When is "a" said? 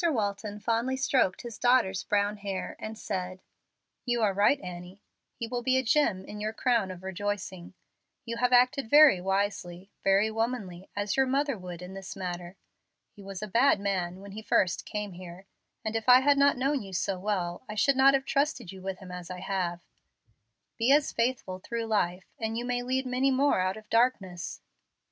5.77-5.83, 13.43-13.47